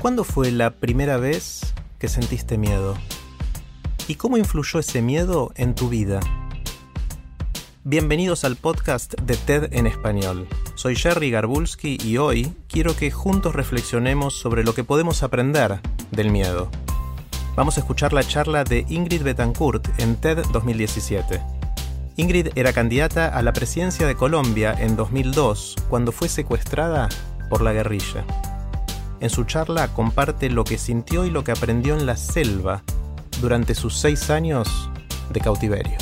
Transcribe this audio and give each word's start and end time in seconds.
¿Cuándo 0.00 0.24
fue 0.24 0.50
la 0.50 0.70
primera 0.70 1.18
vez 1.18 1.74
que 1.98 2.08
sentiste 2.08 2.56
miedo? 2.56 2.96
¿Y 4.08 4.14
cómo 4.14 4.38
influyó 4.38 4.80
ese 4.80 5.02
miedo 5.02 5.52
en 5.56 5.74
tu 5.74 5.90
vida? 5.90 6.20
Bienvenidos 7.84 8.44
al 8.44 8.56
podcast 8.56 9.12
de 9.20 9.36
TED 9.36 9.74
en 9.74 9.86
español. 9.86 10.48
Soy 10.74 10.96
Jerry 10.96 11.30
Garbulski 11.30 11.98
y 12.02 12.16
hoy 12.16 12.50
quiero 12.66 12.96
que 12.96 13.10
juntos 13.10 13.54
reflexionemos 13.54 14.32
sobre 14.38 14.64
lo 14.64 14.74
que 14.74 14.84
podemos 14.84 15.22
aprender 15.22 15.80
del 16.10 16.30
miedo. 16.30 16.70
Vamos 17.54 17.76
a 17.76 17.80
escuchar 17.80 18.14
la 18.14 18.24
charla 18.24 18.64
de 18.64 18.86
Ingrid 18.88 19.22
Betancourt 19.22 19.86
en 20.00 20.16
TED 20.16 20.38
2017. 20.50 21.42
Ingrid 22.16 22.48
era 22.54 22.72
candidata 22.72 23.28
a 23.28 23.42
la 23.42 23.52
presidencia 23.52 24.06
de 24.06 24.14
Colombia 24.14 24.74
en 24.78 24.96
2002 24.96 25.76
cuando 25.90 26.10
fue 26.10 26.30
secuestrada 26.30 27.10
por 27.50 27.60
la 27.60 27.74
guerrilla. 27.74 28.24
En 29.20 29.28
su 29.28 29.44
charla 29.44 29.88
comparte 29.88 30.48
lo 30.48 30.64
que 30.64 30.78
sintió 30.78 31.26
y 31.26 31.30
lo 31.30 31.44
que 31.44 31.52
aprendió 31.52 31.94
en 31.94 32.06
la 32.06 32.16
selva 32.16 32.82
durante 33.42 33.74
sus 33.74 33.94
seis 33.98 34.30
años 34.30 34.90
de 35.30 35.40
cautiverio. 35.40 35.98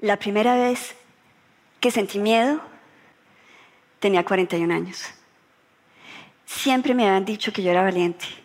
La 0.00 0.18
primera 0.18 0.56
vez 0.56 0.96
que 1.78 1.92
sentí 1.92 2.18
miedo 2.18 2.60
tenía 4.00 4.24
41 4.24 4.74
años. 4.74 5.04
Siempre 6.44 6.92
me 6.92 7.06
habían 7.06 7.24
dicho 7.24 7.52
que 7.52 7.62
yo 7.62 7.70
era 7.70 7.82
valiente 7.82 8.43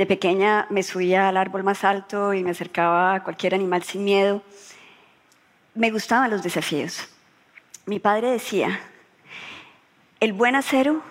de 0.00 0.06
pequeña 0.06 0.66
me 0.70 0.82
subía 0.82 1.28
al 1.28 1.36
árbol 1.36 1.62
más 1.62 1.84
alto 1.84 2.32
y 2.32 2.42
me 2.42 2.52
acercaba 2.52 3.16
a 3.16 3.22
cualquier 3.22 3.54
animal 3.54 3.82
sin 3.82 4.02
miedo. 4.02 4.42
Me 5.74 5.90
gustaban 5.90 6.30
los 6.30 6.42
desafíos. 6.42 7.06
Mi 7.84 7.98
padre 7.98 8.30
decía, 8.30 8.80
el 10.18 10.32
buen 10.32 10.56
acero 10.56 11.02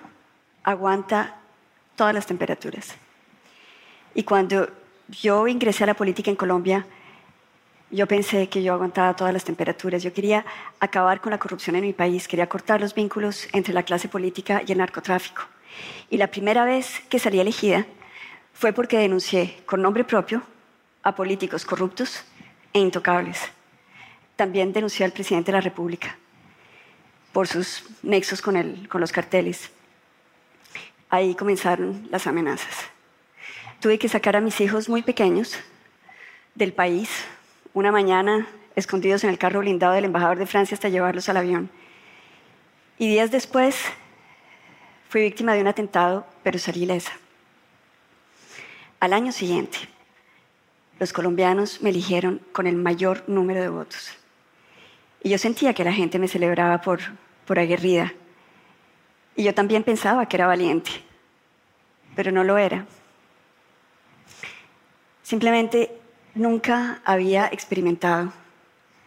aguanta 0.64 1.36
todas 1.96 2.16
las 2.16 2.26
temperaturas. 2.26 2.96
Y 4.16 4.24
cuando 4.24 4.68
yo 5.08 5.48
ingresé 5.48 5.84
a 5.84 5.88
la 5.88 5.94
política 5.94 6.32
en 6.32 6.36
Colombia, 6.36 6.88
yo 7.92 8.08
pensé 8.08 8.50
que 8.50 8.64
yo 8.64 8.74
aguantaba 8.74 9.16
todas 9.16 9.34
las 9.34 9.44
temperaturas. 9.44 10.02
Yo 10.02 10.14
quería 10.14 10.48
acabar 10.80 11.22
con 11.22 11.30
la 11.30 11.38
corrupción 11.38 11.76
en 11.76 11.84
mi 11.84 11.94
país, 11.94 12.28
quería 12.28 12.50
cortar 12.50 12.82
los 12.82 12.96
vínculos 12.96 13.50
entre 13.54 13.72
la 13.72 13.84
clase 13.84 14.10
política 14.10 14.64
y 14.66 14.72
el 14.72 14.80
narcotráfico. 14.80 15.44
Y 16.10 16.18
la 16.18 16.26
primera 16.26 16.66
vez 16.66 17.02
que 17.08 17.20
salí 17.20 17.40
elegida, 17.40 17.86
fue 18.60 18.74
porque 18.74 18.98
denuncié 18.98 19.56
con 19.66 19.82
nombre 19.82 20.04
propio 20.04 20.44
a 21.02 21.16
políticos 21.16 21.64
corruptos 21.64 22.26
e 22.74 22.80
intocables. 22.80 23.40
También 24.36 24.74
denuncié 24.74 25.06
al 25.06 25.14
presidente 25.14 25.50
de 25.50 25.58
la 25.58 25.62
República 25.62 26.18
por 27.32 27.48
sus 27.48 27.86
nexos 28.04 28.42
con, 28.42 28.86
los 28.92 29.12
carteles. 29.14 29.72
Ahí 31.10 31.36
comenzaron 31.36 32.06
las 32.12 32.28
amenazas. 32.28 32.90
Tuve 33.80 33.98
que 33.98 34.10
sacar 34.10 34.36
a 34.36 34.42
mis 34.42 34.60
hijos 34.60 34.90
muy 34.90 35.04
pequeños 35.04 35.58
del 36.54 36.74
país 36.74 37.10
una 37.74 37.94
mañana 37.94 38.46
escondidos 38.76 39.24
en 39.24 39.30
el 39.30 39.38
carro 39.38 39.62
blindado 39.62 39.94
del 39.94 40.04
embajador 40.04 40.38
de 40.38 40.46
Francia 40.46 40.76
hasta 40.76 40.90
llevarlos 40.90 41.30
al 41.30 41.38
avión. 41.38 41.70
Y 42.98 43.08
días 43.08 43.32
después 43.32 43.86
fui 45.08 45.22
víctima 45.22 45.54
de 45.54 45.62
un 45.62 45.68
atentado, 45.68 46.28
pero 46.44 46.60
salí 46.60 46.84
ilesa. 46.84 47.14
Al 49.00 49.14
año 49.14 49.32
siguiente, 49.32 49.78
los 51.00 51.14
colombianos 51.14 51.82
me 51.82 51.90
eligieron 51.90 52.42
con 52.52 52.68
el 52.68 52.76
mayor 52.76 53.24
número 53.28 53.62
de 53.62 53.70
votos. 53.70 54.12
Y 55.24 55.30
yo 55.30 55.38
sentía 55.38 55.74
que 55.74 55.86
la 55.86 55.94
gente 55.94 56.20
me 56.20 56.28
celebraba 56.28 56.82
por, 56.82 57.00
por 57.46 57.60
aguerrida. 57.60 58.14
Y 59.38 59.44
yo 59.44 59.54
también 59.54 59.84
pensaba 59.84 60.28
que 60.28 60.36
era 60.36 60.48
valiente, 60.48 60.92
pero 62.14 62.34
no 62.34 62.44
lo 62.44 62.58
era. 62.58 62.86
Simplemente 65.24 65.98
nunca 66.36 67.02
había 67.06 67.48
experimentado 67.48 68.34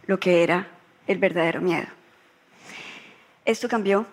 lo 0.06 0.18
que 0.18 0.42
era 0.42 0.68
el 1.06 1.18
verdadero 1.18 1.60
miedo. 1.60 1.88
Esto 3.44 3.68
cambió 3.68 4.06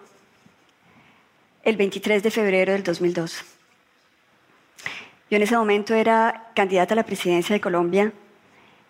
el 1.64 1.78
23 1.78 2.22
de 2.22 2.32
febrero 2.32 2.74
del 2.74 2.84
2002. 2.84 3.49
Yo 5.30 5.38
en 5.38 5.44
ese 5.44 5.56
momento 5.56 5.94
era 5.94 6.50
candidata 6.56 6.96
a 6.96 6.96
la 6.96 7.06
presidencia 7.06 7.54
de 7.54 7.62
Colombia 7.62 8.12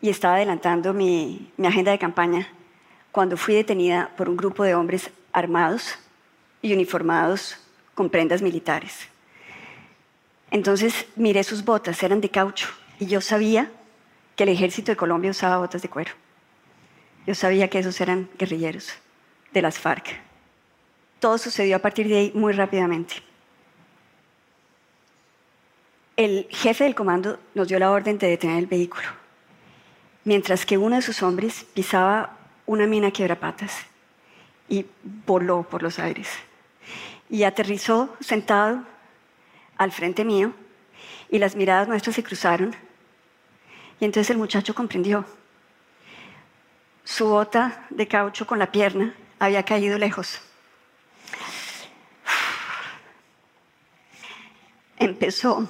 y 0.01 0.09
estaba 0.09 0.35
adelantando 0.35 0.93
mi, 0.93 1.51
agenda 1.61 1.91
de 1.91 1.99
campaña 1.99 2.47
cuando 3.11 3.35
fui 3.35 3.55
detenida 3.55 4.11
por 4.15 4.29
un 4.29 4.37
grupo 4.37 4.63
de 4.63 4.73
hombres 4.73 5.11
armados 5.33 5.99
y 6.61 6.71
uniformados 6.71 7.57
con 7.93 8.09
prendas 8.09 8.41
militares. 8.41 9.09
Entonces 10.49 11.07
miré 11.17 11.43
sus 11.43 11.65
botas, 11.65 12.01
eran 12.03 12.21
de 12.21 12.29
caucho, 12.29 12.69
y 12.99 13.07
yo 13.07 13.19
sabía 13.19 13.69
que 14.37 14.43
el 14.43 14.49
ejército 14.49 14.93
de 14.93 14.95
Colombia 14.95 15.31
usaba 15.31 15.57
botas 15.57 15.81
de 15.81 15.89
cuero. 15.89 16.13
Yo 17.27 17.35
sabía 17.35 17.69
que 17.69 17.79
esos 17.79 17.99
eran 17.99 18.29
guerrilleros 18.37 18.93
de 19.51 19.61
las 19.61 19.77
FARC. 19.77 20.17
Todo 21.19 21.37
sucedió 21.37 21.75
a 21.75 21.79
partir 21.79 22.07
de 22.07 22.17
ahí 22.17 22.31
muy 22.33 22.53
rápidamente 22.53 23.28
el 26.19 26.47
jefe 26.49 26.83
del 26.83 26.95
comando 26.95 27.39
nos 27.53 27.69
dio 27.69 27.79
la 27.79 27.91
orden 27.91 28.17
de 28.17 28.27
detener 28.27 28.57
el 28.57 28.67
vehículo, 28.67 29.07
mientras 30.25 30.65
que 30.65 30.77
uno 30.77 30.97
de 30.97 31.01
sus 31.01 31.23
hombres 31.23 31.65
pisaba 31.73 32.35
una 32.65 32.85
mina 32.87 33.09
quebrapatas 33.11 33.85
y 34.67 34.85
voló 35.25 35.63
por 35.63 35.81
los 35.81 35.97
aires. 35.97 36.27
Y 37.29 37.43
aterrizó 37.43 38.17
sentado 38.19 38.83
al 39.77 39.93
frente 39.93 40.25
mío 40.25 40.53
y 41.29 41.39
las 41.39 41.55
miradas 41.55 41.87
nuestras 41.87 42.17
se 42.17 42.23
cruzaron. 42.23 42.75
Y 44.01 44.03
entonces 44.03 44.29
el 44.29 44.37
muchacho 44.39 44.75
comprendió. 44.75 45.23
Su 47.05 47.29
bota 47.29 47.87
de 47.91 48.09
caucho 48.09 48.45
con 48.45 48.59
la 48.59 48.73
pierna 48.73 49.15
había 49.39 49.63
caído 49.63 49.97
lejos. 49.97 50.41
Empezó 54.97 55.65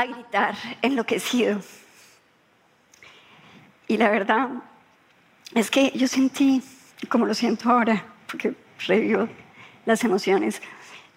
a 0.00 0.06
gritar 0.06 0.54
enloquecido. 0.82 1.60
Y 3.86 3.96
la 3.96 4.08
verdad 4.08 4.48
es 5.54 5.70
que 5.70 5.92
yo 5.94 6.06
sentí, 6.08 6.62
como 7.08 7.26
lo 7.26 7.34
siento 7.34 7.70
ahora, 7.70 8.04
porque 8.26 8.54
revivo 8.86 9.28
las 9.84 10.02
emociones, 10.04 10.62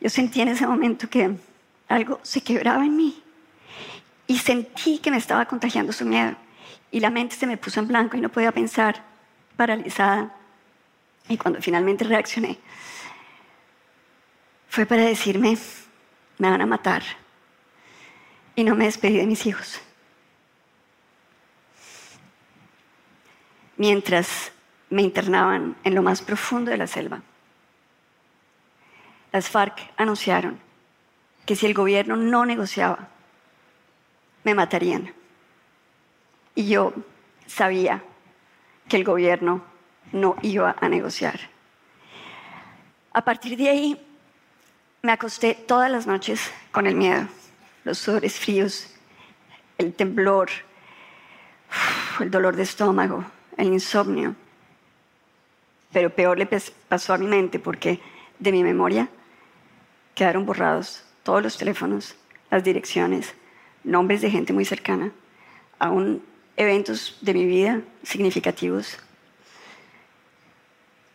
yo 0.01 0.09
sentí 0.09 0.41
en 0.41 0.49
ese 0.49 0.67
momento 0.67 1.09
que 1.09 1.35
algo 1.87 2.19
se 2.23 2.41
quebraba 2.41 2.85
en 2.85 2.97
mí 2.97 3.23
y 4.27 4.37
sentí 4.37 4.97
que 4.97 5.11
me 5.11 5.17
estaba 5.17 5.45
contagiando 5.45 5.93
su 5.93 6.05
miedo 6.05 6.35
y 6.91 6.99
la 6.99 7.09
mente 7.09 7.35
se 7.35 7.47
me 7.47 7.57
puso 7.57 7.79
en 7.79 7.87
blanco 7.87 8.17
y 8.17 8.21
no 8.21 8.29
podía 8.29 8.51
pensar, 8.51 9.03
paralizada. 9.55 10.35
y 11.29 11.37
cuando 11.37 11.61
finalmente 11.61 12.03
reaccioné, 12.03 12.57
fue 14.67 14.85
para 14.85 15.03
decirme, 15.03 15.57
me 16.39 16.49
van 16.49 16.61
a 16.61 16.65
matar. 16.65 17.22
Y 18.55 18.63
no 18.63 18.75
me 18.75 18.85
despedí 18.85 19.17
de 19.17 19.27
mis 19.27 19.45
hijos. 19.45 19.81
Mientras 23.77 24.51
me 24.89 25.01
internaban 25.01 25.75
en 25.83 25.95
lo 25.95 26.03
más 26.03 26.21
profundo 26.21 26.69
de 26.71 26.77
la 26.77 26.87
selva, 26.87 27.21
las 29.31 29.49
FARC 29.49 29.91
anunciaron 29.97 30.59
que 31.45 31.55
si 31.55 31.65
el 31.65 31.73
gobierno 31.73 32.15
no 32.15 32.45
negociaba, 32.45 33.09
me 34.43 34.53
matarían. 34.53 35.11
Y 36.55 36.67
yo 36.67 36.93
sabía 37.47 38.03
que 38.87 38.97
el 38.97 39.03
gobierno 39.03 39.63
no 40.11 40.35
iba 40.43 40.75
a 40.79 40.87
negociar. 40.87 41.39
A 43.11 43.23
partir 43.23 43.57
de 43.57 43.69
ahí, 43.69 44.05
me 45.01 45.11
acosté 45.11 45.55
todas 45.55 45.91
las 45.91 46.07
noches 46.07 46.51
con 46.71 46.87
el 46.87 46.95
miedo, 46.95 47.27
los 47.83 47.97
sudores 47.97 48.39
fríos, 48.39 48.87
el 49.77 49.93
temblor, 49.93 50.49
el 52.19 52.31
dolor 52.31 52.55
de 52.55 52.63
estómago, 52.63 53.25
el 53.57 53.67
insomnio. 53.67 54.35
Pero 55.91 56.09
peor 56.09 56.37
le 56.37 56.47
pasó 56.87 57.13
a 57.13 57.17
mi 57.17 57.27
mente 57.27 57.59
porque 57.59 57.99
de 58.39 58.51
mi 58.51 58.63
memoria 58.63 59.09
quedaron 60.15 60.45
borrados 60.45 61.03
todos 61.23 61.41
los 61.41 61.57
teléfonos, 61.57 62.15
las 62.49 62.63
direcciones, 62.63 63.33
nombres 63.83 64.21
de 64.21 64.29
gente 64.29 64.53
muy 64.53 64.65
cercana, 64.65 65.11
aún 65.79 66.23
eventos 66.55 67.17
de 67.21 67.33
mi 67.33 67.45
vida 67.45 67.81
significativos. 68.03 68.97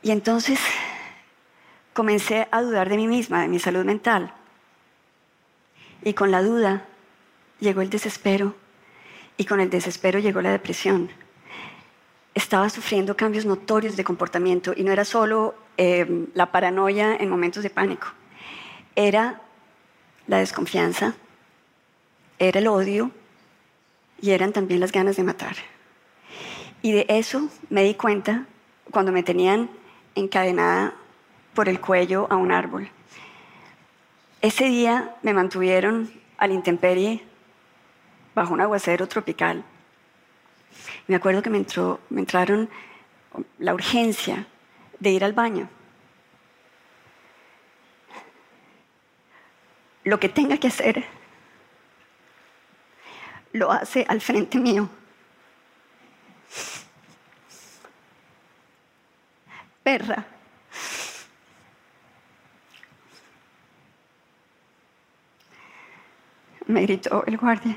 Y 0.03 0.11
entonces 0.11 0.61
comencé 1.93 2.47
a 2.51 2.63
dudar 2.63 2.89
de 2.89 2.97
mí 2.97 3.09
misma, 3.09 3.43
de 3.43 3.49
mi 3.49 3.59
salud 3.59 3.85
mental. 3.85 4.33
Y 6.03 6.15
con 6.15 6.31
la 6.31 6.43
duda 6.43 6.85
llegó 7.61 7.81
el 7.81 7.91
desespero 7.91 8.55
y 9.37 9.45
con 9.45 9.61
el 9.61 9.71
desespero 9.71 10.19
llegó 10.19 10.41
la 10.43 10.51
depresión. 10.53 11.11
Estaba 12.35 12.69
sufriendo 12.71 13.17
cambios 13.17 13.47
notorios 13.47 13.97
de 13.97 14.05
comportamiento 14.05 14.73
y 14.77 14.85
no 14.85 14.93
era 14.93 15.05
solo 15.05 15.55
em, 15.77 16.27
la 16.35 16.53
paranoia 16.53 17.17
en 17.17 17.29
momentos 17.29 17.63
de 17.63 17.71
pánico, 17.71 18.09
era 18.95 19.41
la 20.27 20.39
desconfianza, 20.39 21.15
era 22.39 22.61
el 22.61 22.69
odio 22.69 23.11
y 24.21 24.31
eran 24.31 24.53
también 24.53 24.81
las 24.81 24.93
ganas 24.93 25.17
de 25.17 25.25
matar. 25.25 25.57
Y 26.83 26.93
de 26.93 27.07
eso 27.09 27.49
me 27.71 27.83
di 27.83 27.95
cuenta 27.95 28.47
cuando 28.91 29.11
me 29.11 29.23
tenían 29.23 29.71
encadenada 30.15 30.95
por 31.55 31.69
el 31.69 31.81
cuello 31.81 32.27
a 32.31 32.37
un 32.37 32.53
árbol. 32.53 32.89
Ese 34.41 34.67
día 34.67 35.17
me 35.23 35.35
mantuvieron 35.35 36.13
a 36.37 36.47
la 36.47 36.55
intemperie 36.55 37.25
bajo 38.37 38.55
un 38.55 38.61
aguacero 38.61 39.09
tropical. 39.09 39.65
Me 41.09 41.17
acuerdo 41.17 41.43
que 41.43 41.51
me, 41.51 41.59
entró, 41.59 41.99
me 42.09 42.21
entraron 42.21 42.71
la 43.59 43.75
urgencia 43.75 44.47
de 45.01 45.11
ir 45.11 45.25
al 45.25 45.33
baño. 45.33 45.69
Lo 50.05 50.21
que 50.21 50.29
tenga 50.29 50.57
que 50.57 50.69
hacer, 50.69 51.05
lo 53.53 53.73
hace 53.73 54.07
al 54.09 54.21
frente 54.21 54.59
mío. 54.59 54.89
Perra. 59.83 60.38
Me 66.79 66.87
gritó 66.87 67.25
el 67.27 67.37
guardia. 67.37 67.77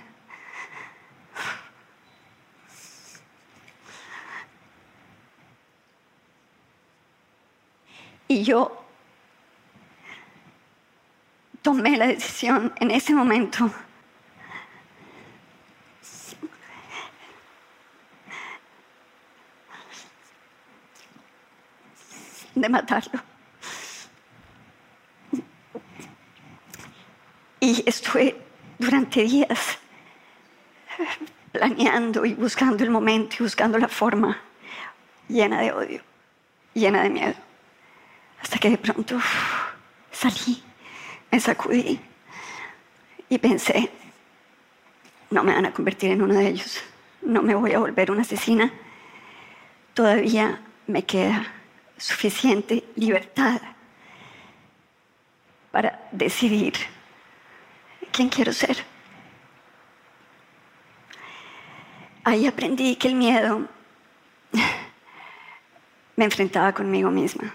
Y 8.27 8.43
yo 8.43 8.85
tomé 11.63 11.97
la 11.97 12.05
decisión 12.05 12.71
en 12.79 12.91
ese 12.91 13.15
momento 13.15 13.71
de 22.53 22.69
matarlo. 22.69 23.19
Y 27.59 27.83
estuve 27.87 28.50
durante 28.81 29.21
días 29.21 29.77
planeando 31.51 32.25
y 32.25 32.33
buscando 32.33 32.83
el 32.83 32.89
momento 32.89 33.35
y 33.39 33.43
buscando 33.43 33.77
la 33.77 33.87
forma 33.87 34.37
llena 35.27 35.61
de 35.61 35.71
odio, 35.71 36.01
llena 36.73 37.03
de 37.03 37.09
miedo. 37.09 37.35
Hasta 38.41 38.57
que 38.57 38.71
de 38.71 38.77
pronto 38.77 39.19
salí, 40.11 40.63
me 41.31 41.39
sacudí 41.39 41.99
y 43.29 43.37
pensé, 43.37 43.91
no 45.29 45.43
me 45.43 45.53
van 45.53 45.67
a 45.67 45.73
convertir 45.73 46.11
en 46.11 46.23
uno 46.23 46.33
de 46.33 46.47
ellos, 46.47 46.81
no 47.21 47.43
me 47.43 47.53
voy 47.53 47.73
a 47.73 47.79
volver 47.79 48.09
una 48.09 48.21
asesina, 48.21 48.73
todavía 49.93 50.59
me 50.87 51.03
queda 51.03 51.53
suficiente 51.97 52.83
libertad 52.95 53.61
para 55.71 56.09
decidir 56.11 56.73
quién 58.11 58.29
quiero 58.29 58.53
ser. 58.53 58.77
Ahí 62.23 62.45
aprendí 62.45 62.95
que 62.95 63.07
el 63.07 63.15
miedo 63.15 63.67
me 66.15 66.25
enfrentaba 66.25 66.73
conmigo 66.73 67.09
misma. 67.09 67.53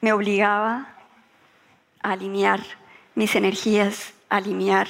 Me 0.00 0.12
obligaba 0.12 0.94
a 2.02 2.12
alinear 2.12 2.60
mis 3.14 3.34
energías, 3.34 4.12
a 4.28 4.36
alinear 4.36 4.88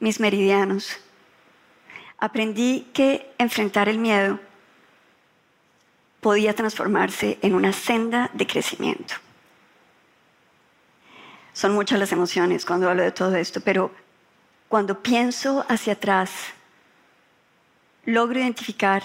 mis 0.00 0.20
meridianos. 0.20 0.98
Aprendí 2.18 2.88
que 2.92 3.32
enfrentar 3.38 3.88
el 3.88 3.98
miedo 3.98 4.40
podía 6.20 6.54
transformarse 6.54 7.38
en 7.42 7.54
una 7.54 7.72
senda 7.72 8.30
de 8.34 8.46
crecimiento. 8.46 9.14
Son 11.56 11.72
muchas 11.72 11.98
las 11.98 12.12
emociones 12.12 12.66
cuando 12.66 12.90
hablo 12.90 13.02
de 13.02 13.12
todo 13.12 13.34
esto, 13.34 13.62
pero 13.62 13.90
cuando 14.68 15.02
pienso 15.02 15.64
hacia 15.70 15.94
atrás, 15.94 16.30
logro 18.04 18.38
identificar 18.38 19.02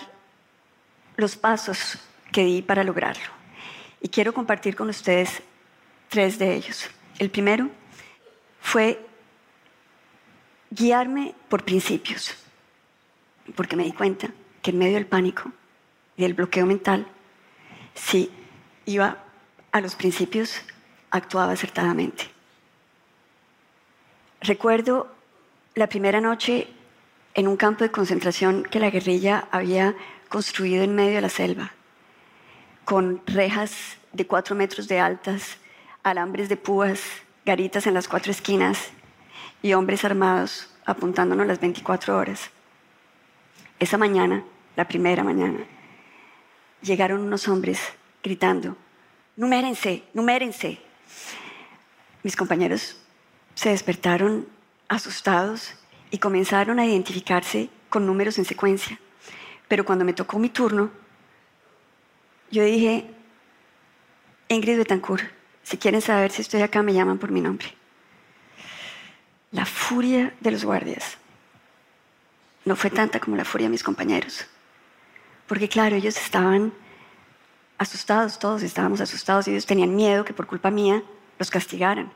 los 1.15 1.38
pasos 1.38 1.98
que 2.29 2.43
di 2.43 2.62
para 2.62 2.84
lograrlo. 2.84 3.24
Y 4.01 4.10
quiero 4.10 4.34
compartir 4.34 4.75
con 4.75 4.89
ustedes 4.89 5.41
tres 6.10 6.39
de 6.39 6.53
ellos. 6.53 6.89
El 7.20 7.29
primero 7.29 7.70
fue 8.60 9.00
guiarme 10.72 11.34
por 11.48 11.63
principios, 11.63 12.36
porque 13.55 13.77
me 13.77 13.86
di 13.86 13.93
cuenta 13.93 14.27
que 14.62 14.72
en 14.72 14.77
medio 14.77 14.96
del 14.96 15.05
pánico 15.05 15.53
y 16.17 16.24
del 16.24 16.34
bloqueo 16.34 16.65
mental, 16.65 17.08
si 17.96 18.29
iba 18.86 19.24
a 19.72 19.79
los 19.79 19.96
principios, 19.96 20.62
actuaba 21.12 21.53
acertadamente. 21.53 22.40
Recuerdo 24.41 25.07
la 25.75 25.86
primera 25.86 26.19
noche 26.19 26.67
en 27.36 27.48
un 27.48 27.57
campo 27.57 27.83
de 27.83 27.91
concentración 27.91 28.63
que 28.63 28.79
la 28.79 28.89
guerrilla 28.89 29.48
había 29.51 29.95
construido 30.29 30.83
en 30.83 30.95
medio 30.95 31.13
de 31.13 31.21
la 31.21 31.29
selva, 31.29 31.74
con 32.83 33.21
rejas 33.27 34.00
de 34.13 34.25
cuatro 34.25 34.55
metros 34.55 34.88
de 34.88 35.00
altas, 35.00 35.57
alambres 36.01 36.50
de 36.50 36.57
púas, 36.57 37.03
garitas 37.45 37.86
en 37.86 37.93
las 37.93 38.07
cuatro 38.07 38.31
esquinas 38.31 38.89
y 39.62 39.74
hombres 39.74 40.05
armados 40.05 40.74
apuntándonos 40.86 41.45
las 41.45 41.60
24 41.60 42.17
horas. 42.17 42.50
Esa 43.77 44.00
mañana, 44.00 44.43
la 44.75 44.88
primera 44.88 45.24
mañana, 45.24 45.60
llegaron 46.81 47.21
unos 47.21 47.48
hombres 47.48 47.79
gritando, 48.24 48.75
numérense, 49.36 50.01
numérense. 50.15 50.79
Mis 52.24 52.36
compañeros 52.36 53.00
se 53.55 53.70
despertaron 53.70 54.48
asustados 54.88 55.74
y 56.10 56.17
comenzaron 56.17 56.79
a 56.79 56.86
identificarse 56.86 57.70
con 57.89 58.05
números 58.05 58.38
en 58.38 58.46
secuencia. 58.46 59.00
Pero 59.67 59.86
cuando 59.86 60.05
me 60.05 60.13
tocó 60.13 60.39
mi 60.39 60.50
turno, 60.50 60.91
yo 62.51 62.63
dije, 62.63 63.10
Ingrid 64.50 64.77
Betancourt, 64.77 65.24
si 65.63 65.77
quieren 65.77 66.01
saber 66.01 66.31
si 66.31 66.41
estoy 66.41 66.62
acá, 66.62 66.84
me 66.84 66.93
llaman 66.93 67.17
por 67.17 67.31
mi 67.31 67.39
nombre. 67.39 67.74
La 69.51 69.65
furia 69.65 70.34
de 70.39 70.51
los 70.51 70.65
guardias 70.65 71.17
no 72.65 72.75
fue 72.75 72.89
tanta 72.89 73.20
como 73.20 73.38
la 73.38 73.46
furia 73.46 73.67
de 73.67 73.72
mis 73.72 73.84
compañeros. 73.84 74.46
Porque 75.48 75.70
claro, 75.70 75.96
ellos 75.96 76.17
estaban 76.17 76.74
asustados, 77.77 78.39
todos 78.39 78.63
estábamos 78.63 79.01
asustados 79.01 79.48
y 79.48 79.51
ellos 79.51 79.65
tenían 79.65 79.96
miedo 79.96 80.24
que 80.24 80.34
por 80.34 80.48
culpa 80.48 80.70
mía 80.70 81.03
los 81.39 81.50
castigaran. 81.50 82.12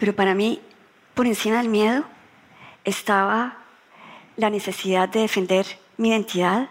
Pero 0.00 0.16
para 0.16 0.34
mí, 0.34 0.60
por 1.14 1.26
encima 1.26 1.58
del 1.58 1.68
miedo, 1.68 2.04
estaba 2.84 3.58
la 4.36 4.48
necesidad 4.48 5.10
de 5.10 5.20
defender 5.20 5.66
mi 5.98 6.08
identidad, 6.08 6.70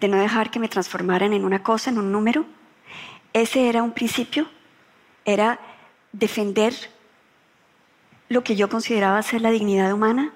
de 0.00 0.08
no 0.08 0.18
dejar 0.18 0.50
que 0.50 0.60
me 0.60 0.68
transformaran 0.68 1.32
en 1.32 1.46
una 1.46 1.62
cosa, 1.62 1.88
en 1.88 1.98
un 1.98 2.12
número. 2.12 2.44
Ese 3.32 3.70
era 3.70 3.82
un 3.82 3.92
principio, 3.92 4.46
era 5.24 5.58
defender 6.12 6.74
lo 8.28 8.44
que 8.44 8.54
yo 8.54 8.68
consideraba 8.68 9.22
ser 9.22 9.40
la 9.40 9.50
dignidad 9.50 9.90
humana. 9.94 10.32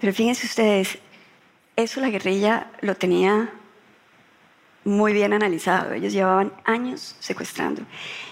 Pero 0.00 0.14
fíjense 0.14 0.46
ustedes, 0.46 0.98
eso 1.76 2.00
la 2.00 2.08
guerrilla 2.08 2.70
lo 2.80 2.94
tenía 2.94 3.52
muy 4.84 5.12
bien 5.12 5.34
analizado. 5.34 5.92
Ellos 5.92 6.14
llevaban 6.14 6.54
años 6.64 7.14
secuestrando 7.20 7.82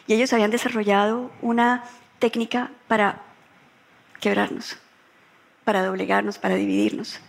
y 0.07 0.15
ellos 0.15 0.33
habían 0.33 0.51
desarrollado 0.51 1.31
una 1.43 1.85
técnica 2.19 2.71
para 2.89 3.23
quebrarnos, 4.21 4.79
para 5.65 5.85
doblegarnos, 5.85 6.39
para 6.39 6.55
dividirnos. 6.55 7.21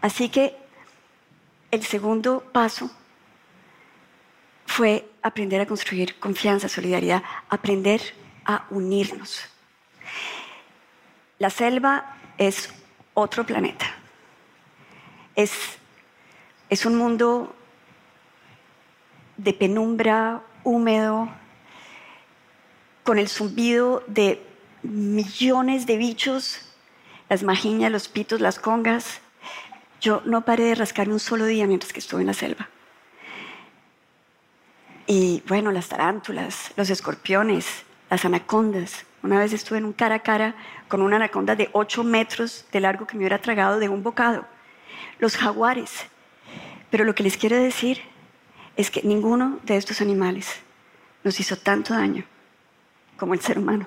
Así 0.00 0.28
que 0.28 0.56
el 1.70 1.82
segundo 1.84 2.40
paso 2.52 2.90
fue 4.66 5.08
aprender 5.22 5.60
a 5.60 5.66
construir 5.66 6.18
confianza, 6.18 6.68
solidaridad, 6.68 7.22
aprender 7.48 8.00
a 8.44 8.66
unirnos. 8.70 9.40
La 11.38 11.50
selva 11.50 12.16
es 12.38 12.72
otro 13.14 13.44
planeta. 13.44 13.86
Es, 15.34 15.52
es 16.68 16.86
un 16.86 16.96
mundo 16.96 17.54
de 19.36 19.52
penumbra, 19.52 20.42
húmedo, 20.64 21.28
con 23.04 23.18
el 23.18 23.28
zumbido 23.28 24.04
de 24.06 24.42
millones 24.82 25.86
de 25.86 25.96
bichos, 25.96 26.60
las 27.28 27.42
majiñas, 27.42 27.90
los 27.90 28.08
pitos, 28.08 28.40
las 28.40 28.58
congas. 28.58 29.20
Yo 30.00 30.22
no 30.24 30.44
paré 30.44 30.64
de 30.64 30.74
rascarme 30.74 31.14
un 31.14 31.20
solo 31.20 31.46
día 31.46 31.66
mientras 31.66 31.92
que 31.92 32.00
estuve 32.00 32.20
en 32.20 32.26
la 32.28 32.34
selva. 32.34 32.68
Y 35.06 35.42
bueno, 35.46 35.72
las 35.72 35.88
tarántulas, 35.88 36.72
los 36.76 36.90
escorpiones, 36.90 37.84
las 38.10 38.24
anacondas. 38.24 39.04
Una 39.22 39.38
vez 39.38 39.52
estuve 39.52 39.78
en 39.78 39.84
un 39.84 39.92
cara 39.92 40.16
a 40.16 40.22
cara 40.22 40.54
con 40.88 41.02
una 41.02 41.16
anaconda 41.16 41.54
de 41.56 41.70
8 41.72 42.04
metros 42.04 42.66
de 42.72 42.80
largo 42.80 43.06
que 43.06 43.14
me 43.14 43.20
hubiera 43.20 43.40
tragado 43.40 43.78
de 43.78 43.88
un 43.88 44.02
bocado. 44.02 44.46
Los 45.18 45.36
jaguares. 45.36 46.06
Pero 46.90 47.04
lo 47.04 47.14
que 47.14 47.22
les 47.22 47.36
quiero 47.36 47.56
decir 47.56 48.00
es 48.76 48.90
que 48.90 49.02
ninguno 49.02 49.60
de 49.64 49.76
estos 49.76 50.00
animales 50.00 50.60
nos 51.24 51.38
hizo 51.40 51.56
tanto 51.56 51.94
daño 51.94 52.24
como 53.16 53.34
el 53.34 53.40
ser 53.40 53.58
humano. 53.58 53.86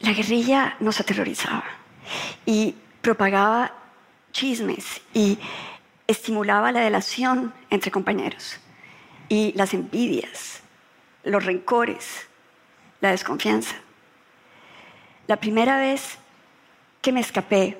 La 0.00 0.12
guerrilla 0.12 0.76
nos 0.80 1.00
aterrorizaba 1.00 1.64
y 2.44 2.74
propagaba 3.00 3.72
chismes 4.32 5.00
y 5.14 5.38
estimulaba 6.06 6.72
la 6.72 6.80
delación 6.80 7.54
entre 7.70 7.90
compañeros 7.90 8.58
y 9.28 9.52
las 9.54 9.74
envidias, 9.74 10.60
los 11.22 11.44
rencores, 11.44 12.26
la 13.00 13.10
desconfianza. 13.10 13.76
La 15.26 15.36
primera 15.36 15.76
vez 15.76 16.18
que 17.00 17.12
me 17.12 17.20
escapé 17.20 17.78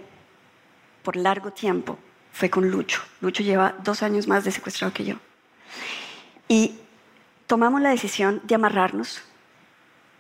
por 1.03 1.17
largo 1.17 1.53
tiempo 1.53 1.99
fue 2.33 2.51
con 2.51 2.71
Lucho. 2.71 3.03
Lucho 3.21 3.43
lleva 3.43 3.75
dos 3.83 4.03
años 4.03 4.27
más 4.27 4.45
de 4.45 4.53
secuestrado 4.53 4.93
que 4.93 5.05
yo. 5.05 5.17
Y 6.53 6.79
tomamos 7.47 7.81
la 7.81 7.89
decisión 7.89 8.43
de 8.45 8.57
amarrarnos 8.57 9.23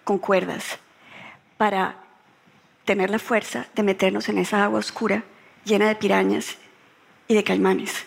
con 0.02 0.16
cuerdas 0.16 0.78
para 1.58 1.96
tener 2.86 3.10
la 3.10 3.18
fuerza 3.18 3.66
de 3.74 3.82
meternos 3.82 4.30
en 4.30 4.38
esa 4.38 4.64
agua 4.64 4.78
oscura 4.78 5.24
llena 5.66 5.88
de 5.88 5.94
pirañas 5.94 6.56
y 7.28 7.34
de 7.34 7.44
caimanes. 7.44 8.06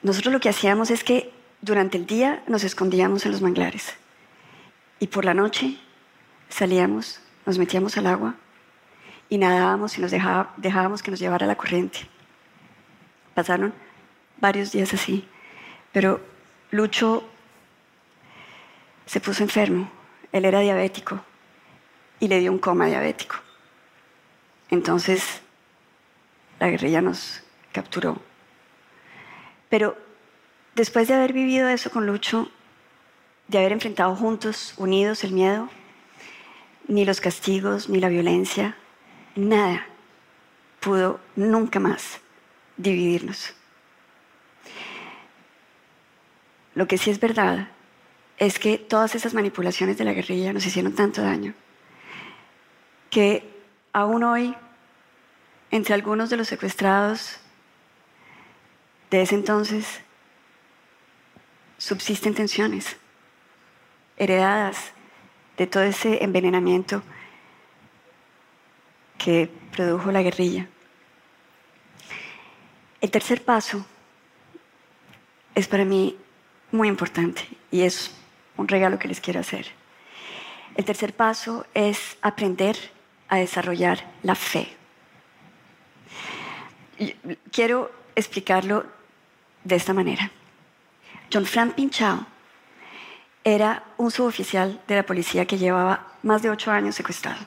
Nosotros 0.00 0.32
lo 0.32 0.38
que 0.38 0.48
hacíamos 0.48 0.92
es 0.92 1.02
que 1.02 1.32
durante 1.60 1.98
el 1.98 2.06
día 2.06 2.44
nos 2.46 2.62
escondíamos 2.62 3.26
en 3.26 3.32
los 3.32 3.42
manglares 3.42 3.96
y 5.00 5.08
por 5.08 5.24
la 5.24 5.34
noche 5.34 5.76
salíamos, 6.48 7.20
nos 7.46 7.58
metíamos 7.58 7.96
al 7.98 8.06
agua 8.06 8.36
y 9.28 9.38
nadábamos 9.38 9.98
y 9.98 10.00
nos 10.00 10.12
dejábamos 10.12 11.02
que 11.02 11.10
nos 11.10 11.18
llevara 11.18 11.48
la 11.48 11.56
corriente. 11.56 12.08
Pasaron 13.34 13.74
varios 14.40 14.70
días 14.70 14.94
así, 14.94 15.28
pero 15.92 16.20
Lucho 16.70 17.28
se 19.06 19.20
puso 19.20 19.42
enfermo, 19.42 19.90
él 20.32 20.44
era 20.44 20.60
diabético 20.60 21.20
y 22.20 22.28
le 22.28 22.40
dio 22.40 22.52
un 22.52 22.58
coma 22.58 22.86
diabético. 22.86 23.36
Entonces 24.70 25.40
la 26.58 26.68
guerrilla 26.68 27.00
nos 27.00 27.42
capturó. 27.72 28.20
Pero 29.68 29.96
después 30.74 31.08
de 31.08 31.14
haber 31.14 31.32
vivido 31.32 31.68
eso 31.68 31.90
con 31.90 32.06
Lucho, 32.06 32.50
de 33.48 33.58
haber 33.58 33.72
enfrentado 33.72 34.14
juntos, 34.14 34.74
unidos, 34.76 35.24
el 35.24 35.32
miedo, 35.32 35.68
ni 36.86 37.04
los 37.04 37.20
castigos, 37.20 37.88
ni 37.88 38.00
la 38.00 38.08
violencia, 38.08 38.76
nada 39.36 39.86
pudo 40.80 41.20
nunca 41.36 41.80
más 41.80 42.20
dividirnos. 42.76 43.54
Lo 46.78 46.86
que 46.86 46.96
sí 46.96 47.10
es 47.10 47.18
verdad 47.18 47.66
es 48.36 48.60
que 48.60 48.78
todas 48.78 49.16
esas 49.16 49.34
manipulaciones 49.34 49.98
de 49.98 50.04
la 50.04 50.12
guerrilla 50.12 50.52
nos 50.52 50.64
hicieron 50.64 50.94
tanto 50.94 51.22
daño 51.22 51.52
que 53.10 53.42
aún 53.92 54.22
hoy, 54.22 54.54
entre 55.72 55.94
algunos 55.94 56.30
de 56.30 56.36
los 56.36 56.46
secuestrados 56.46 57.40
de 59.10 59.22
ese 59.22 59.34
entonces, 59.34 60.02
subsisten 61.78 62.36
tensiones 62.36 62.96
heredadas 64.16 64.92
de 65.56 65.66
todo 65.66 65.82
ese 65.82 66.22
envenenamiento 66.22 67.02
que 69.18 69.50
produjo 69.72 70.12
la 70.12 70.22
guerrilla. 70.22 70.68
El 73.00 73.10
tercer 73.10 73.44
paso 73.44 73.84
es 75.56 75.66
para 75.66 75.84
mí 75.84 76.16
muy 76.70 76.88
importante 76.88 77.42
y 77.70 77.82
es 77.82 78.12
un 78.56 78.68
regalo 78.68 78.98
que 78.98 79.08
les 79.08 79.20
quiero 79.20 79.40
hacer. 79.40 79.66
El 80.74 80.84
tercer 80.84 81.14
paso 81.14 81.66
es 81.74 82.16
aprender 82.22 82.76
a 83.28 83.36
desarrollar 83.36 84.04
la 84.22 84.34
fe. 84.34 84.76
Quiero 87.52 87.90
explicarlo 88.14 88.86
de 89.64 89.76
esta 89.76 89.92
manera. 89.92 90.30
John 91.32 91.46
Frank 91.46 91.74
Pinchao 91.74 92.26
era 93.44 93.84
un 93.96 94.10
suboficial 94.10 94.80
de 94.86 94.96
la 94.96 95.04
policía 95.04 95.46
que 95.46 95.58
llevaba 95.58 96.12
más 96.22 96.42
de 96.42 96.50
ocho 96.50 96.70
años 96.70 96.94
secuestrado. 96.94 97.46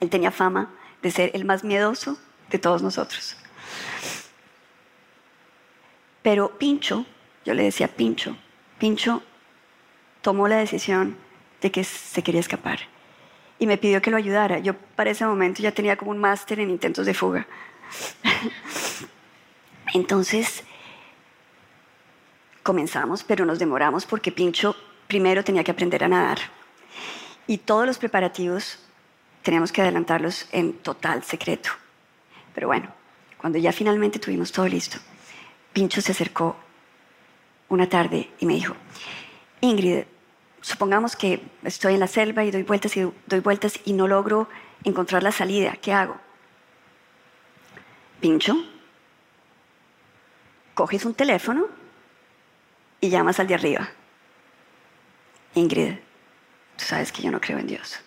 Él 0.00 0.10
tenía 0.10 0.30
fama 0.30 0.70
de 1.02 1.10
ser 1.10 1.30
el 1.34 1.44
más 1.44 1.64
miedoso 1.64 2.18
de 2.50 2.58
todos 2.58 2.82
nosotros. 2.82 3.36
Pero 6.22 6.58
Pincho, 6.58 7.06
yo 7.48 7.54
le 7.54 7.62
decía 7.62 7.88
Pincho, 7.88 8.36
Pincho 8.78 9.22
tomó 10.20 10.48
la 10.48 10.56
decisión 10.58 11.16
de 11.62 11.70
que 11.70 11.82
se 11.82 12.22
quería 12.22 12.42
escapar 12.42 12.80
y 13.58 13.66
me 13.66 13.78
pidió 13.78 14.02
que 14.02 14.10
lo 14.10 14.18
ayudara. 14.18 14.58
Yo 14.58 14.74
para 14.74 15.12
ese 15.12 15.24
momento 15.24 15.62
ya 15.62 15.72
tenía 15.72 15.96
como 15.96 16.10
un 16.10 16.18
máster 16.18 16.60
en 16.60 16.68
intentos 16.68 17.06
de 17.06 17.14
fuga. 17.14 17.46
Entonces 19.94 20.62
comenzamos, 22.62 23.24
pero 23.24 23.46
nos 23.46 23.58
demoramos 23.58 24.04
porque 24.04 24.30
Pincho 24.30 24.76
primero 25.06 25.42
tenía 25.42 25.64
que 25.64 25.70
aprender 25.70 26.04
a 26.04 26.08
nadar. 26.08 26.40
Y 27.46 27.56
todos 27.56 27.86
los 27.86 27.96
preparativos 27.96 28.78
teníamos 29.42 29.72
que 29.72 29.80
adelantarlos 29.80 30.46
en 30.52 30.74
total 30.74 31.24
secreto. 31.24 31.70
Pero 32.54 32.66
bueno, 32.66 32.92
cuando 33.38 33.58
ya 33.58 33.72
finalmente 33.72 34.18
tuvimos 34.18 34.52
todo 34.52 34.68
listo, 34.68 34.98
Pincho 35.72 36.02
se 36.02 36.12
acercó 36.12 36.67
una 37.68 37.88
tarde 37.88 38.30
y 38.38 38.46
me 38.46 38.54
dijo, 38.54 38.74
Ingrid, 39.60 40.04
supongamos 40.60 41.16
que 41.16 41.42
estoy 41.64 41.94
en 41.94 42.00
la 42.00 42.06
selva 42.06 42.44
y 42.44 42.50
doy 42.50 42.62
vueltas 42.62 42.96
y 42.96 43.10
doy 43.26 43.40
vueltas 43.40 43.80
y 43.84 43.92
no 43.92 44.08
logro 44.08 44.48
encontrar 44.84 45.22
la 45.22 45.32
salida, 45.32 45.72
¿qué 45.80 45.92
hago? 45.92 46.16
Pincho, 48.20 48.56
coges 50.74 51.04
un 51.04 51.14
teléfono 51.14 51.66
y 53.00 53.10
llamas 53.10 53.38
al 53.40 53.46
de 53.46 53.54
arriba. 53.54 53.88
Ingrid, 55.54 55.94
tú 56.76 56.84
sabes 56.84 57.12
que 57.12 57.22
yo 57.22 57.30
no 57.30 57.40
creo 57.40 57.58
en 57.58 57.66
Dios. 57.66 58.00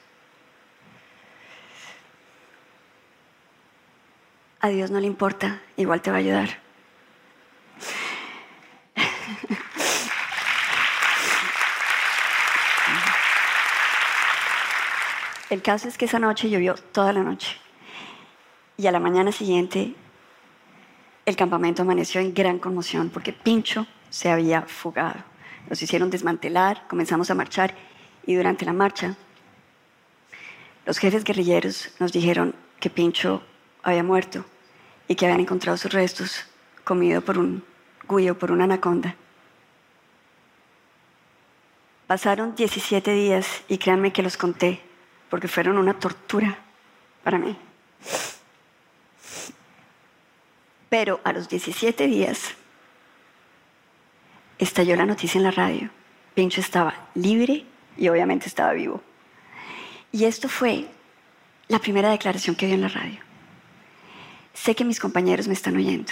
a 4.62 4.70
Dios 4.70 4.92
no 4.92 5.00
le 5.00 5.08
importa, 5.08 5.60
igual 5.76 6.02
te 6.02 6.12
va 6.12 6.18
a 6.18 6.20
ayudar. 6.20 6.50
El 15.52 15.62
caso 15.62 15.90
es 15.90 15.98
que 15.98 16.06
esa 16.06 16.18
noche 16.18 16.50
llovió 16.50 16.76
toda 16.76 17.12
la 17.12 17.24
noche 17.24 17.58
y 18.78 18.88
a 18.88 18.92
la 18.94 19.02
mañana 19.02 19.34
siguiente 19.34 19.94
el 21.26 21.36
campamento 21.36 21.82
amaneció 21.82 22.22
en 22.22 22.34
gran 22.34 22.58
conmoción 22.58 23.10
porque 23.10 23.34
Pincho 23.34 23.86
se 24.10 24.30
había 24.30 24.62
fugado. 24.62 25.20
Nos 25.70 25.82
hicieron 25.82 26.10
desmantelar, 26.10 26.88
comenzamos 26.88 27.30
a 27.32 27.36
marchar 27.36 27.76
y 28.26 28.36
durante 28.36 28.64
la 28.64 28.72
marcha 28.72 29.18
los 30.86 31.00
jefes 31.00 31.26
guerrilleros 31.26 31.92
nos 32.00 32.14
dijeron 32.14 32.56
que 32.80 32.90
Pincho 32.90 33.44
había 33.84 34.04
muerto 34.04 34.46
y 35.10 35.16
que 35.16 35.26
habían 35.26 35.42
encontrado 35.42 35.76
sus 35.76 35.92
restos 35.92 36.46
comido 36.86 37.20
por 37.20 37.38
un 37.38 37.62
guyo, 38.08 38.40
por 38.40 38.54
una 38.54 38.64
anaconda. 38.64 39.18
Pasaron 42.08 42.56
17 42.56 43.12
días 43.12 43.64
y 43.68 43.80
créanme 43.80 44.14
que 44.14 44.24
los 44.24 44.38
conté 44.38 44.90
porque 45.32 45.48
fueron 45.48 45.78
una 45.78 45.94
tortura 45.94 46.60
para 47.24 47.40
mí. 47.40 47.58
Pero 50.90 51.22
a 51.24 51.32
los 51.32 51.48
17 51.48 52.06
días 52.06 52.54
estalló 54.60 54.98
la 54.98 55.06
noticia 55.06 55.40
en 55.40 55.46
la 55.46 55.52
radio. 55.52 55.90
Pincho 56.36 56.60
estaba 56.60 57.08
libre 57.16 57.64
y 57.98 58.10
obviamente 58.10 58.48
estaba 58.48 58.74
vivo. 58.74 59.02
Y 60.12 60.26
esto 60.26 60.50
fue 60.50 60.86
la 61.70 61.80
primera 61.80 62.12
declaración 62.12 62.58
que 62.58 62.66
dio 62.66 62.76
en 62.76 62.82
la 62.82 62.90
radio. 62.90 63.22
Sé 64.54 64.76
que 64.76 64.84
mis 64.84 65.00
compañeros 65.00 65.48
me 65.48 65.54
están 65.54 65.78
oyendo. 65.78 66.12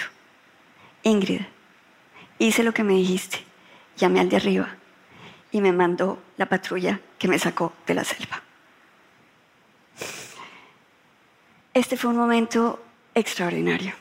Ingrid, 1.02 1.42
hice 2.38 2.62
lo 2.62 2.72
que 2.72 2.84
me 2.84 2.94
dijiste. 2.94 3.44
Llamé 3.98 4.20
al 4.20 4.30
de 4.30 4.36
arriba 4.36 4.76
y 5.52 5.60
me 5.60 5.72
mandó 5.72 6.22
la 6.38 6.46
patrulla 6.46 7.00
que 7.18 7.28
me 7.28 7.38
sacó 7.38 7.74
de 7.86 7.92
la 7.92 8.04
selva. 8.04 8.42
Este 11.72 11.96
fue 11.96 12.10
un 12.10 12.16
momento 12.16 12.82
extraordinario, 13.14 13.92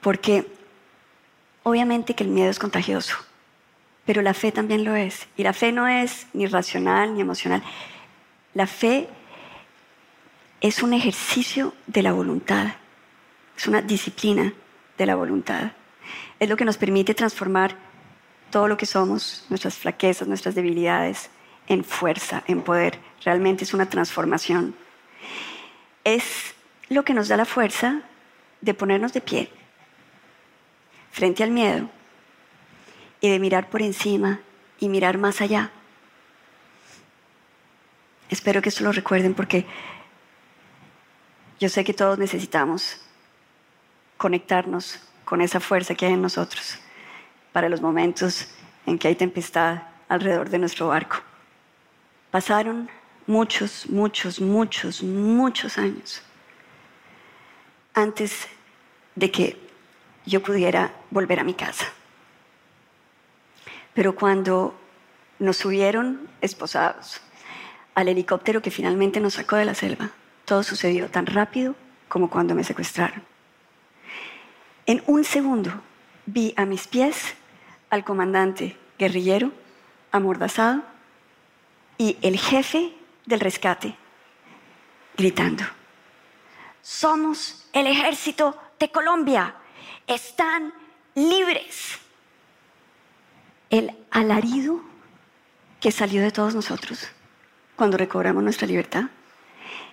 porque 0.00 0.46
obviamente 1.64 2.14
que 2.14 2.22
el 2.22 2.30
miedo 2.30 2.48
es 2.48 2.60
contagioso, 2.60 3.16
pero 4.06 4.22
la 4.22 4.34
fe 4.34 4.52
también 4.52 4.84
lo 4.84 4.94
es. 4.94 5.26
Y 5.36 5.42
la 5.42 5.52
fe 5.52 5.72
no 5.72 5.88
es 5.88 6.28
ni 6.32 6.46
racional 6.46 7.14
ni 7.14 7.20
emocional. 7.20 7.62
La 8.54 8.68
fe 8.68 9.08
es 10.60 10.82
un 10.82 10.92
ejercicio 10.92 11.74
de 11.86 12.02
la 12.02 12.12
voluntad, 12.12 12.68
es 13.56 13.66
una 13.66 13.82
disciplina 13.82 14.52
de 14.96 15.06
la 15.06 15.16
voluntad. 15.16 15.72
Es 16.38 16.48
lo 16.48 16.56
que 16.56 16.64
nos 16.64 16.76
permite 16.76 17.14
transformar 17.14 17.76
todo 18.50 18.68
lo 18.68 18.76
que 18.76 18.86
somos, 18.86 19.44
nuestras 19.48 19.74
flaquezas, 19.76 20.28
nuestras 20.28 20.54
debilidades, 20.54 21.30
en 21.66 21.84
fuerza, 21.84 22.44
en 22.46 22.62
poder. 22.62 22.98
Realmente 23.24 23.64
es 23.64 23.74
una 23.74 23.90
transformación. 23.90 24.74
Es 26.04 26.54
lo 26.88 27.04
que 27.04 27.14
nos 27.14 27.28
da 27.28 27.36
la 27.36 27.44
fuerza 27.44 28.02
de 28.60 28.74
ponernos 28.74 29.12
de 29.12 29.20
pie 29.20 29.50
frente 31.10 31.42
al 31.42 31.50
miedo 31.50 31.88
y 33.20 33.30
de 33.30 33.38
mirar 33.38 33.68
por 33.68 33.82
encima 33.82 34.40
y 34.78 34.88
mirar 34.88 35.18
más 35.18 35.40
allá. 35.40 35.70
Espero 38.30 38.62
que 38.62 38.68
esto 38.68 38.84
lo 38.84 38.92
recuerden 38.92 39.34
porque 39.34 39.66
yo 41.58 41.68
sé 41.68 41.82
que 41.84 41.94
todos 41.94 42.18
necesitamos 42.18 43.00
conectarnos 44.16 45.00
con 45.24 45.40
esa 45.40 45.60
fuerza 45.60 45.94
que 45.94 46.06
hay 46.06 46.12
en 46.12 46.22
nosotros 46.22 46.78
para 47.52 47.68
los 47.68 47.80
momentos 47.80 48.48
en 48.86 48.98
que 48.98 49.08
hay 49.08 49.14
tempestad 49.14 49.82
alrededor 50.08 50.50
de 50.50 50.58
nuestro 50.58 50.88
barco. 50.88 51.16
Pasaron 52.30 52.88
muchos, 53.26 53.88
muchos, 53.88 54.40
muchos, 54.40 55.02
muchos 55.02 55.78
años 55.78 56.22
antes 58.02 58.48
de 59.14 59.30
que 59.30 59.56
yo 60.26 60.42
pudiera 60.42 60.92
volver 61.10 61.40
a 61.40 61.44
mi 61.44 61.54
casa. 61.54 61.86
Pero 63.94 64.14
cuando 64.14 64.74
nos 65.38 65.56
subieron 65.56 66.28
esposados 66.40 67.20
al 67.94 68.08
helicóptero 68.08 68.62
que 68.62 68.70
finalmente 68.70 69.20
nos 69.20 69.34
sacó 69.34 69.56
de 69.56 69.64
la 69.64 69.74
selva, 69.74 70.10
todo 70.44 70.62
sucedió 70.62 71.08
tan 71.08 71.26
rápido 71.26 71.74
como 72.08 72.30
cuando 72.30 72.54
me 72.54 72.64
secuestraron. 72.64 73.22
En 74.86 75.02
un 75.06 75.24
segundo 75.24 75.70
vi 76.26 76.54
a 76.56 76.64
mis 76.64 76.86
pies 76.86 77.34
al 77.90 78.04
comandante 78.04 78.76
guerrillero 78.98 79.52
amordazado 80.12 80.82
y 81.98 82.16
el 82.22 82.38
jefe 82.38 82.92
del 83.26 83.40
rescate 83.40 83.96
gritando, 85.16 85.64
somos 86.88 87.66
el 87.74 87.86
ejército 87.86 88.56
de 88.78 88.90
Colombia. 88.90 89.54
Están 90.06 90.72
libres. 91.14 91.98
El 93.68 93.94
alarido 94.10 94.80
que 95.80 95.92
salió 95.92 96.22
de 96.22 96.30
todos 96.30 96.54
nosotros 96.54 97.06
cuando 97.76 97.98
recobramos 97.98 98.42
nuestra 98.42 98.66
libertad 98.66 99.04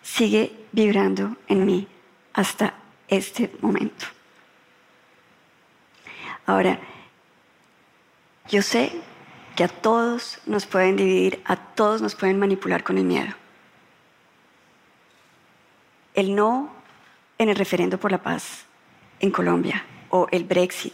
sigue 0.01 0.55
vibrando 0.71 1.35
en 1.49 1.65
mí 1.65 1.85
hasta 2.31 2.75
este 3.09 3.53
momento. 3.59 4.05
Ahora, 6.45 6.79
yo 8.47 8.61
sé 8.61 8.93
que 9.57 9.65
a 9.65 9.67
todos 9.67 10.39
nos 10.45 10.65
pueden 10.65 10.95
dividir, 10.95 11.41
a 11.43 11.57
todos 11.57 12.01
nos 12.01 12.15
pueden 12.15 12.39
manipular 12.39 12.85
con 12.85 12.97
el 12.97 13.03
miedo. 13.03 13.33
El 16.13 16.33
no 16.33 16.74
en 17.37 17.49
el 17.49 17.55
referendo 17.55 17.99
por 17.99 18.11
la 18.11 18.21
paz 18.21 18.65
en 19.19 19.31
Colombia, 19.31 19.85
o 20.09 20.27
el 20.31 20.43
Brexit, 20.43 20.93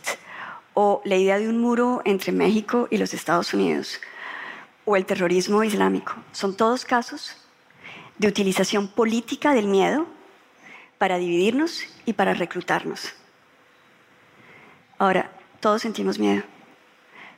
o 0.73 1.01
la 1.05 1.15
idea 1.15 1.39
de 1.39 1.49
un 1.49 1.59
muro 1.59 2.01
entre 2.05 2.31
México 2.31 2.87
y 2.89 2.97
los 2.97 3.13
Estados 3.13 3.53
Unidos, 3.53 3.99
o 4.85 4.95
el 4.95 5.05
terrorismo 5.05 5.63
islámico. 5.63 6.13
Son 6.31 6.55
todos 6.55 6.85
casos 6.85 7.35
de 8.17 8.27
utilización 8.27 8.87
política 8.87 9.53
del 9.53 9.67
miedo 9.67 10.07
para 10.97 11.17
dividirnos 11.17 11.83
y 12.05 12.13
para 12.13 12.33
reclutarnos. 12.33 13.13
Ahora, 14.97 15.31
todos 15.59 15.81
sentimos 15.81 16.19
miedo, 16.19 16.43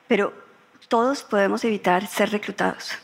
pero 0.07 0.33
todos 0.87 1.23
podemos 1.23 1.63
evitar 1.63 2.05
ser 2.07 2.31
reclutados 2.31 2.97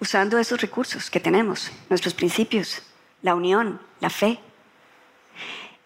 usando 0.00 0.38
esos 0.38 0.60
recursos 0.60 1.10
que 1.10 1.20
tenemos, 1.20 1.70
nuestros 1.90 2.14
principios, 2.14 2.82
la 3.22 3.34
unión, 3.34 3.80
la 4.00 4.10
fe. 4.10 4.40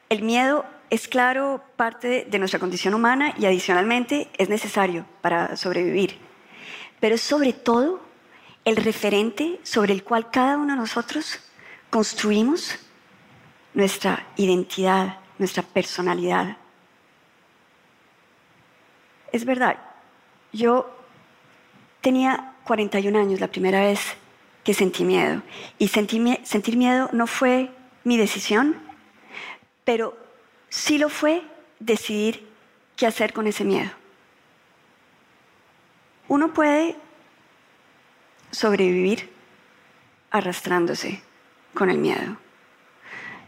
El 0.08 0.22
miedo 0.22 0.64
es 0.90 1.08
claro 1.08 1.62
parte 1.76 2.26
de 2.30 2.38
nuestra 2.38 2.60
condición 2.60 2.94
humana 2.94 3.34
y 3.38 3.46
adicionalmente 3.46 4.28
es 4.38 4.48
necesario 4.48 5.06
para 5.20 5.56
sobrevivir. 5.56 6.18
Pero 7.00 7.14
es 7.16 7.20
sobre 7.20 7.52
todo 7.52 8.00
el 8.64 8.76
referente 8.76 9.60
sobre 9.62 9.92
el 9.92 10.04
cual 10.04 10.30
cada 10.30 10.56
uno 10.56 10.74
de 10.74 10.80
nosotros 10.80 11.40
construimos 11.90 12.78
nuestra 13.74 14.26
identidad, 14.36 15.18
nuestra 15.38 15.62
personalidad. 15.62 16.56
Es 19.32 19.44
verdad, 19.44 19.78
yo 20.52 20.96
tenía 22.00 22.54
41 22.64 23.18
años 23.18 23.40
la 23.40 23.48
primera 23.48 23.80
vez 23.80 24.00
que 24.62 24.74
sentí 24.74 25.04
miedo 25.04 25.42
y 25.78 25.88
sentir 25.88 26.76
miedo 26.76 27.10
no 27.12 27.26
fue 27.26 27.70
mi 28.04 28.16
decisión, 28.16 28.76
pero 29.84 30.16
sí 30.68 30.98
lo 30.98 31.08
fue 31.08 31.42
decidir 31.78 32.48
qué 32.96 33.06
hacer 33.06 33.32
con 33.32 33.46
ese 33.46 33.64
miedo. 33.64 33.90
Uno 36.28 36.52
puede 36.52 36.96
sobrevivir 38.50 39.30
arrastrándose 40.30 41.22
con 41.74 41.90
el 41.90 41.98
miedo, 41.98 42.36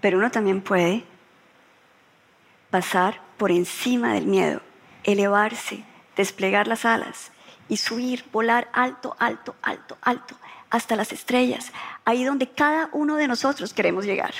pero 0.00 0.18
uno 0.18 0.30
también 0.30 0.60
puede 0.60 1.04
pasar 2.70 3.20
por 3.38 3.50
encima 3.50 4.14
del 4.14 4.26
miedo, 4.26 4.60
elevarse, 5.04 5.84
desplegar 6.16 6.66
las 6.66 6.84
alas 6.84 7.32
y 7.68 7.78
subir, 7.78 8.24
volar 8.32 8.68
alto, 8.72 9.16
alto, 9.18 9.56
alto, 9.62 9.96
alto, 10.02 10.36
hasta 10.70 10.96
las 10.96 11.12
estrellas, 11.12 11.72
ahí 12.04 12.24
donde 12.24 12.50
cada 12.50 12.88
uno 12.92 13.16
de 13.16 13.28
nosotros 13.28 13.72
queremos 13.72 14.04
llegar. 14.04 14.34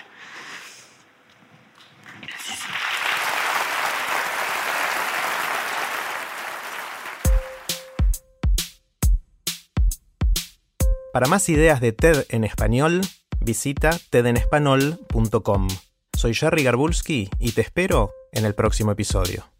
Para 11.16 11.28
más 11.28 11.48
ideas 11.48 11.80
de 11.80 11.92
TED 11.92 12.26
en 12.28 12.44
español, 12.44 13.00
visita 13.40 13.98
tedenespanol.com. 14.10 15.68
Soy 16.14 16.34
Jerry 16.34 16.62
Garbulski 16.62 17.30
y 17.38 17.52
te 17.52 17.62
espero 17.62 18.12
en 18.32 18.44
el 18.44 18.54
próximo 18.54 18.92
episodio. 18.92 19.55